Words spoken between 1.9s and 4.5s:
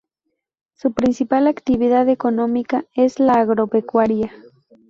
económica es la agropecuaria.